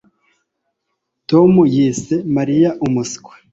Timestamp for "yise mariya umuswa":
1.73-3.33